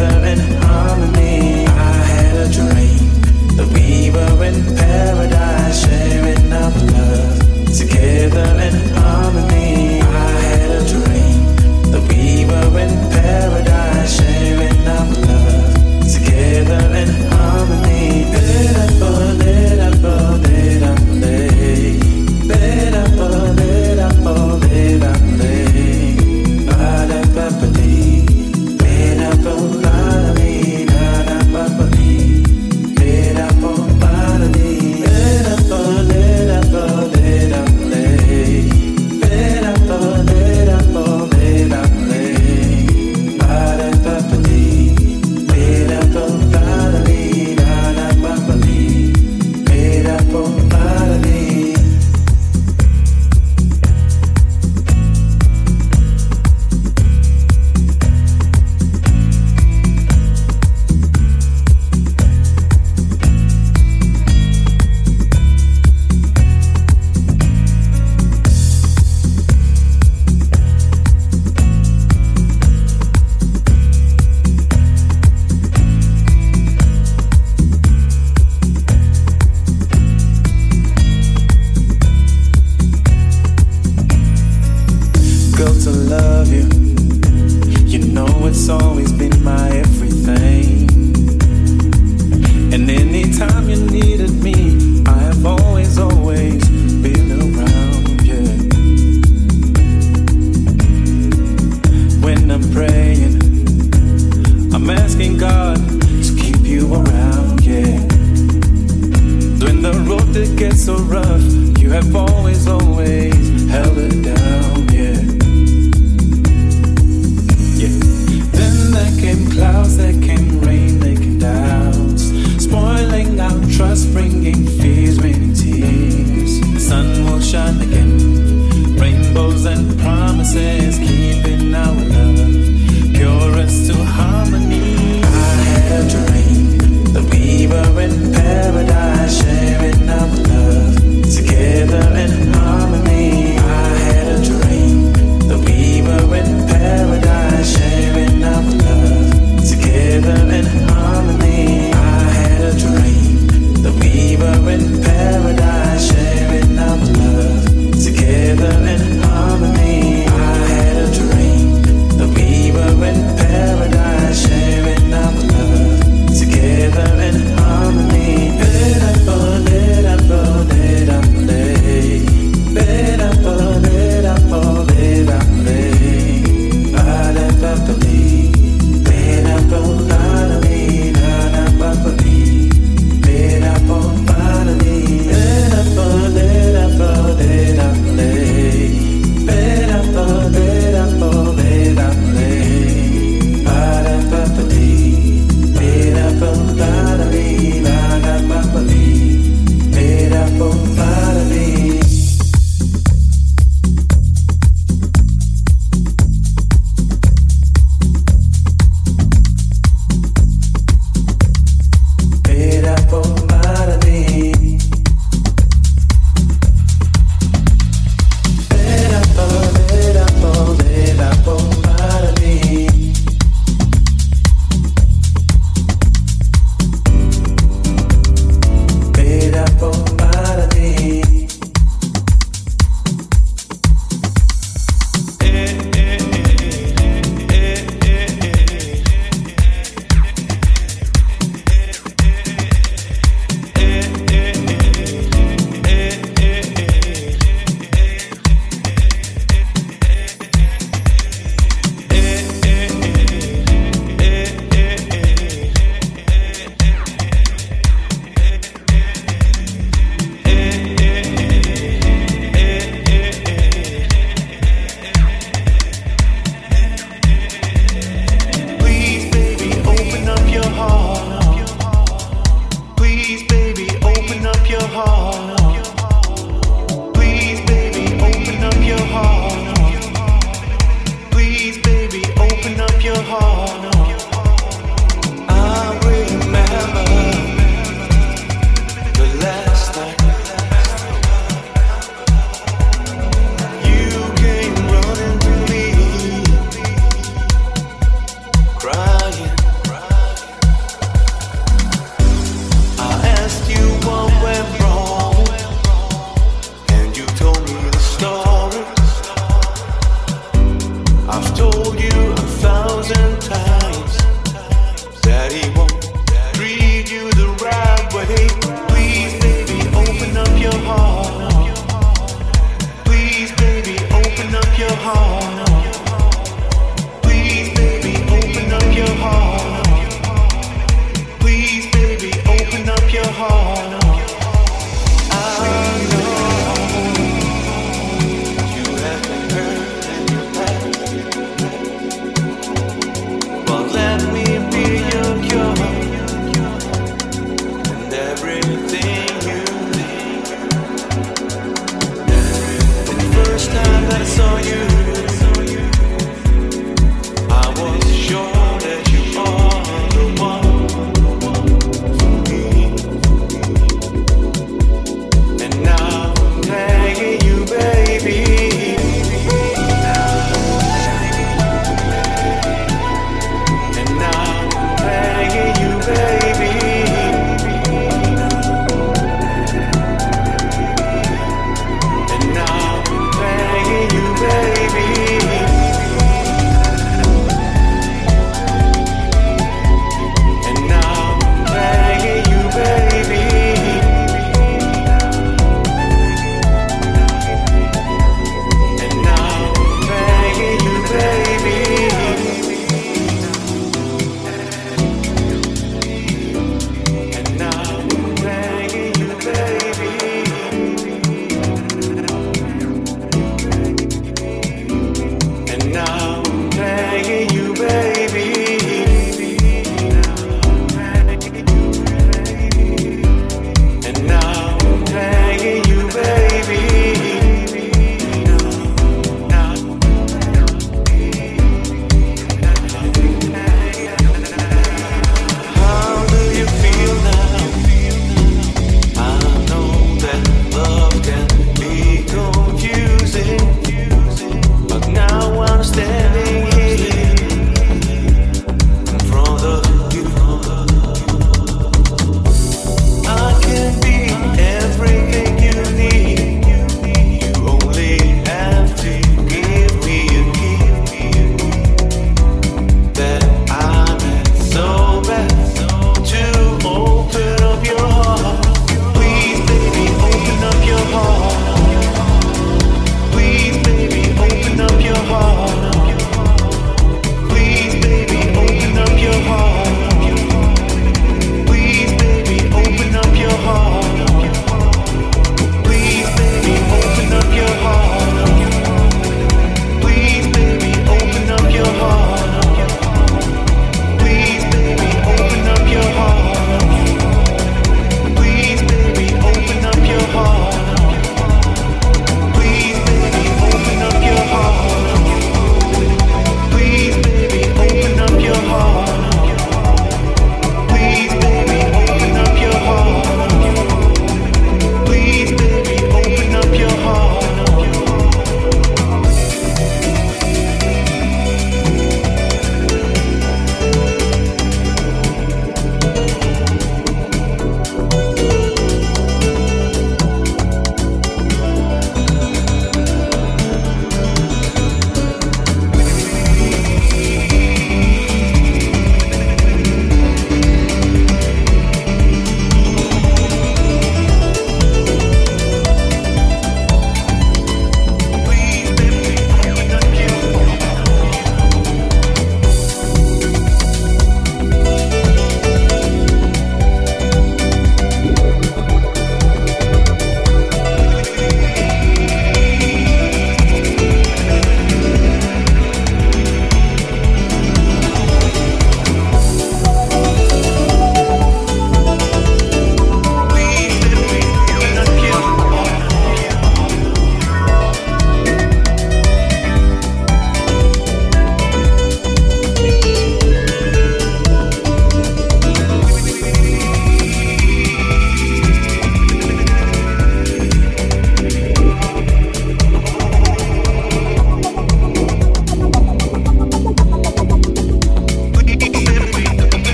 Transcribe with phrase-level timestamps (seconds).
[0.00, 0.59] together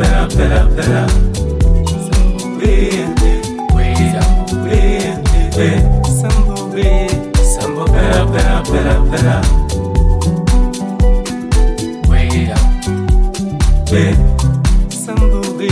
[0.00, 1.06] pera, pera, pera.
[2.58, 4.22] Vende, cuida,
[4.64, 5.70] vende, ve.
[6.08, 7.06] Sambo, ve.
[7.44, 9.40] Sambo, pera, pera, pera, pera.
[12.06, 12.56] Cuida,
[13.90, 14.14] ve.
[14.88, 15.70] Sambo, ve.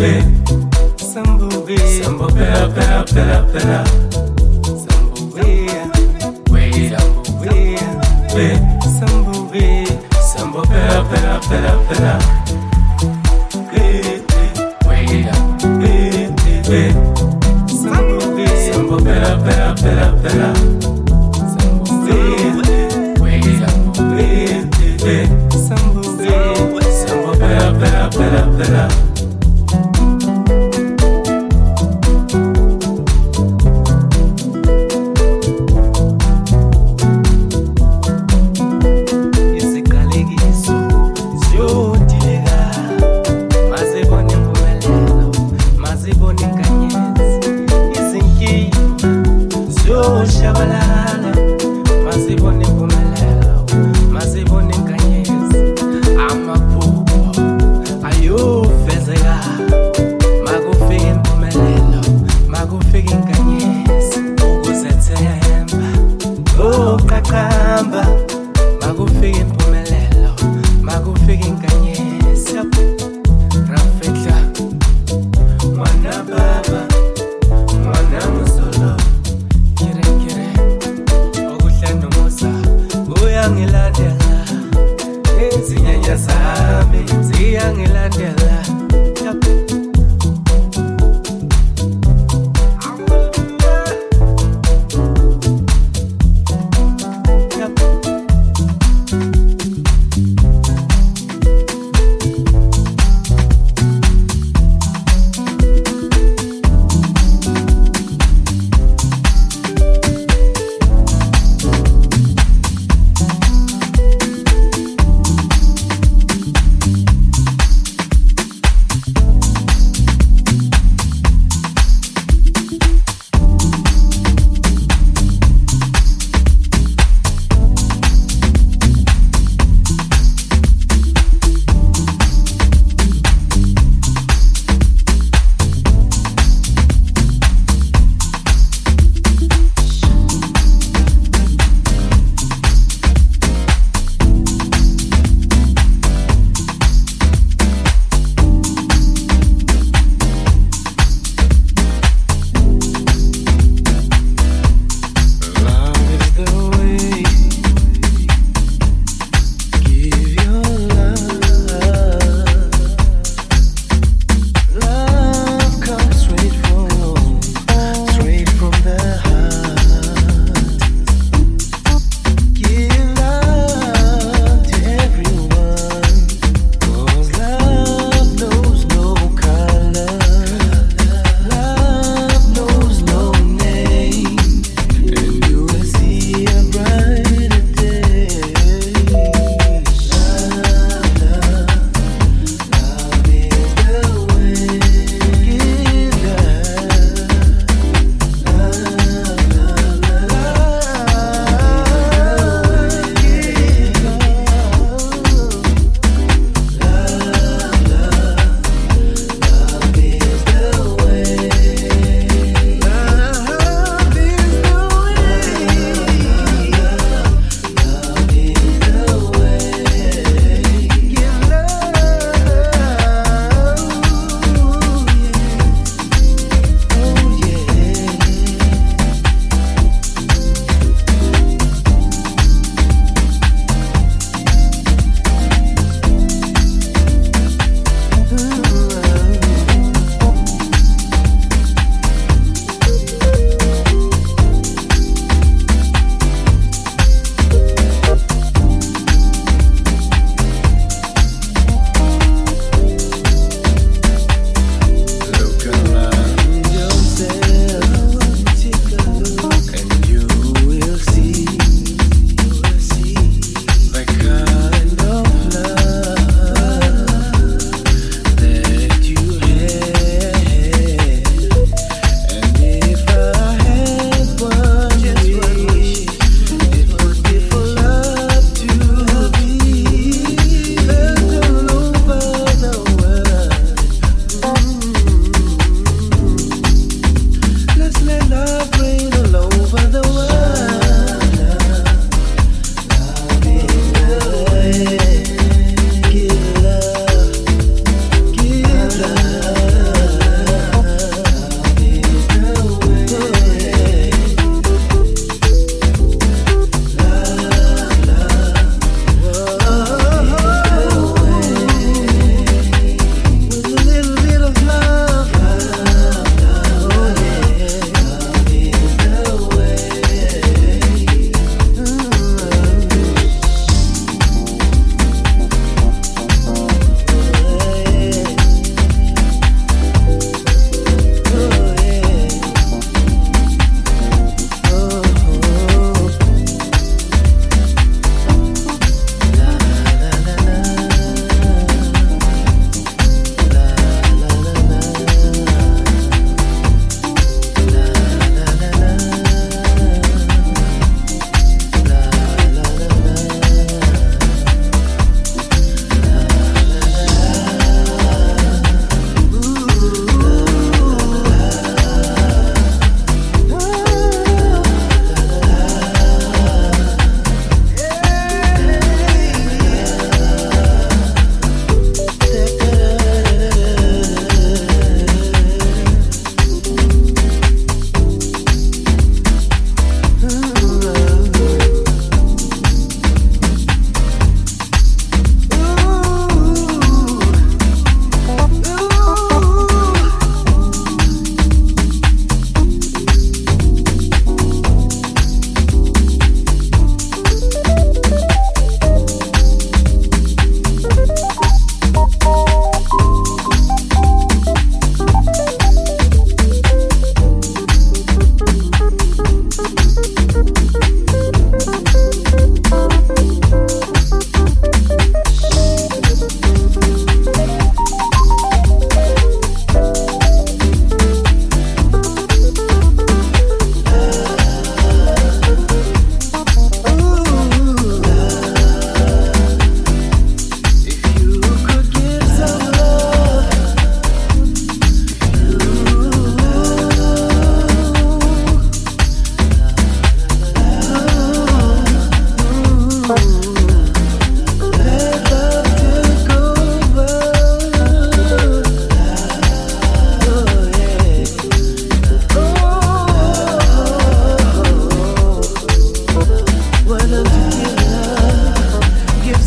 [0.00, 2.46] Sambobe Sambobe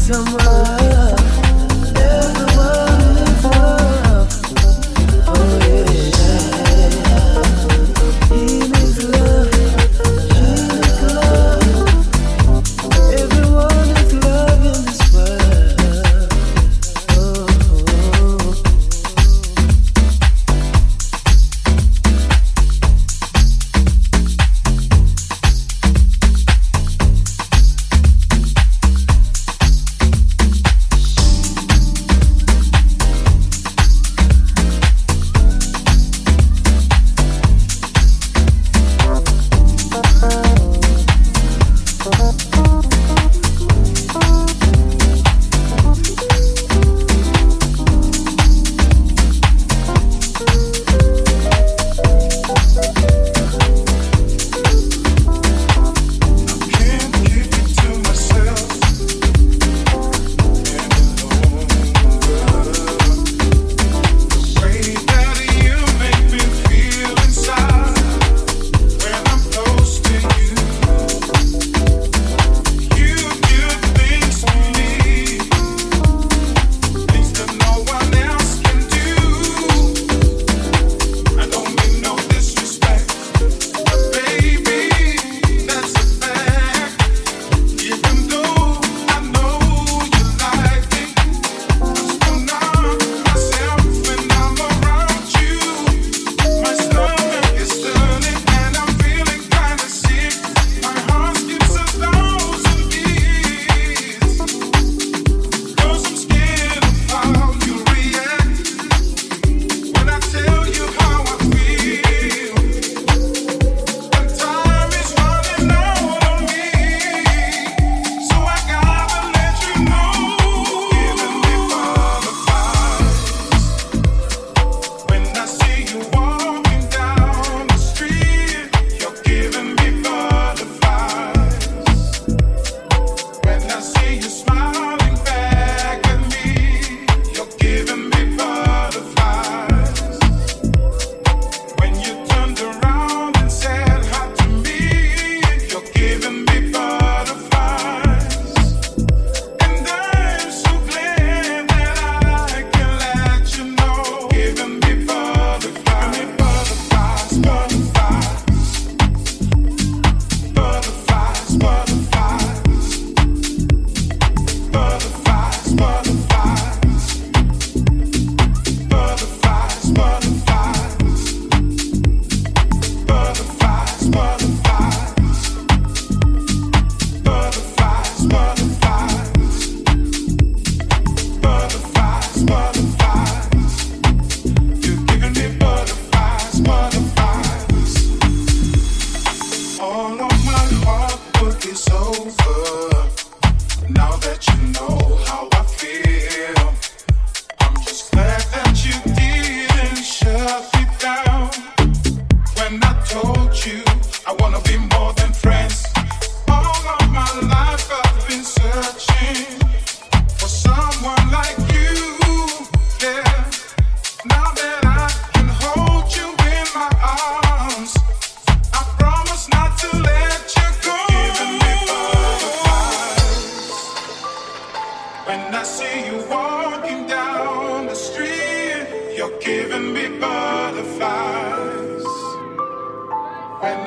[0.03, 0.92] some.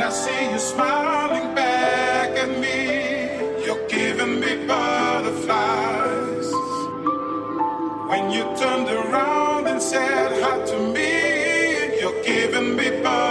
[0.06, 3.64] I see you smiling back at me.
[3.66, 6.48] You're giving me butterflies.
[8.10, 13.25] When you turned around and said hi to me, you're giving me butterflies.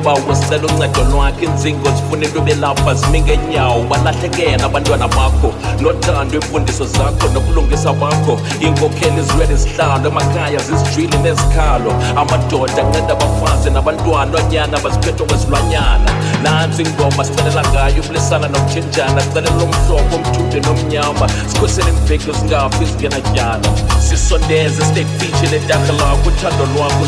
[0.00, 6.84] Ngoba usicela uncedo lwakhe inzingo zifunela ube lapha zimi ngenyawo balahlekela abantwana bakho nothando iimfundiso
[6.84, 8.40] zakho nokulungisa bakho.
[8.62, 11.92] Iinkokheli ezilwele zihlalo emakhaya zizijwili nezikhalo.
[12.16, 16.10] Amadoda anceda abafazi nabantwana onyana baziphethwe kwezilwanyana.
[16.42, 21.28] Nantsi ingoma sicelela ngayo ukulisana nokutshintshana sicelela lomhlobo omthude nomnyama.
[21.46, 23.68] Sikhusele imveki zingafi izingenatyala
[24.08, 27.04] sisondeze sitekfitshi letakha lakho uthando lwakho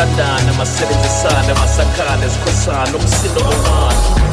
[0.00, 4.29] masithandane masisebenzisane masakhane sikhosane umsindo womandla too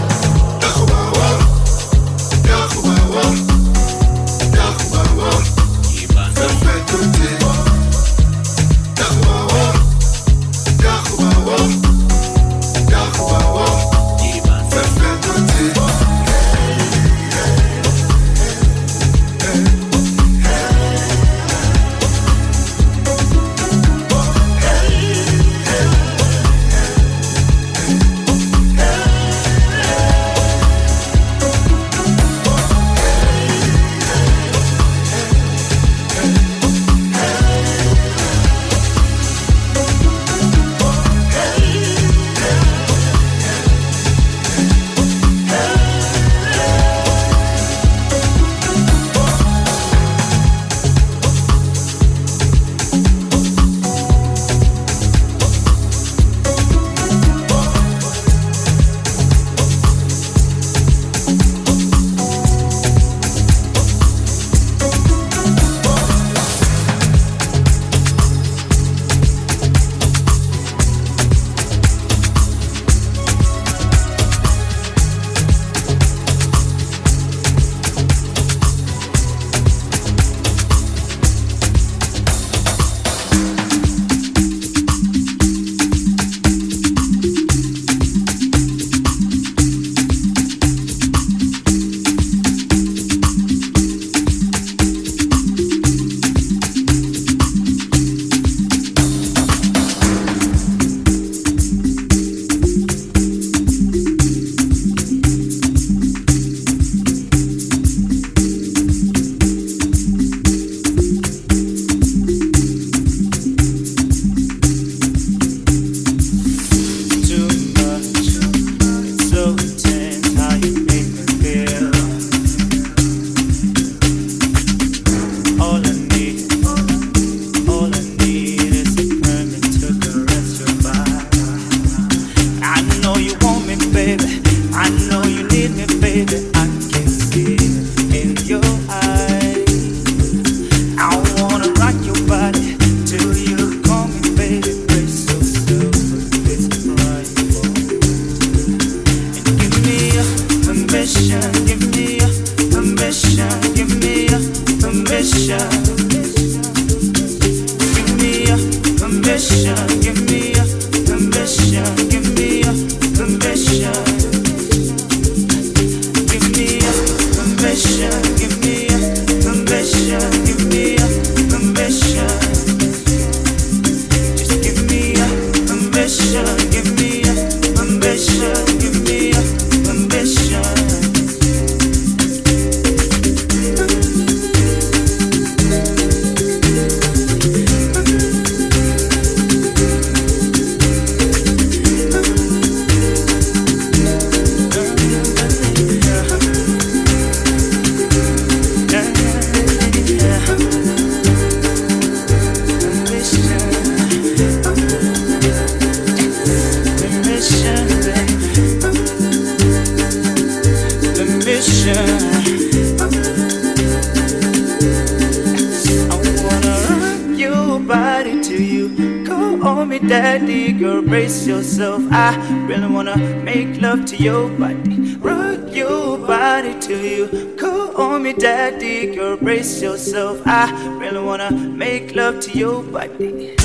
[226.88, 230.42] till you call me daddy, girl, brace yourself.
[230.46, 233.58] I really wanna make love to your body.